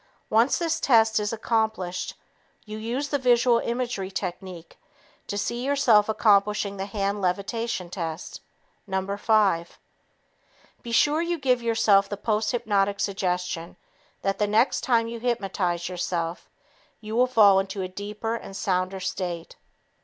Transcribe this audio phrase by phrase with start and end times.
[0.31, 2.15] Once this test is accomplished,
[2.65, 4.79] you use the visual imagery technique
[5.27, 8.41] to see yourself accomplishing the hand levitation test
[8.87, 9.15] No.
[9.15, 9.77] 5.
[10.81, 13.77] Be sure you give yourself the posthypnotic suggestion
[14.23, 16.49] that the next time you hypnotize yourself,
[16.99, 19.55] you will fall into a deeper and sounder state.